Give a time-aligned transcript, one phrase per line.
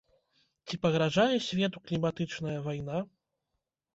[0.67, 2.97] Ці пагражае свету кліматычная вайна?